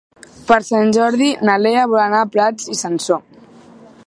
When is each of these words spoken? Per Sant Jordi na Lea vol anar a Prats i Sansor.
Per 0.51 0.55
Sant 0.69 0.93
Jordi 0.97 1.27
na 1.49 1.59
Lea 1.67 1.85
vol 1.93 2.03
anar 2.09 2.25
a 2.27 2.31
Prats 2.37 2.75
i 2.77 2.83
Sansor. 2.85 3.25